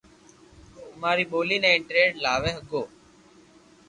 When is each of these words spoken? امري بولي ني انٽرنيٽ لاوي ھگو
امري 0.95 1.25
بولي 1.33 1.57
ني 1.63 1.69
انٽرنيٽ 1.75 2.13
لاوي 2.23 2.51
ھگو 2.57 2.83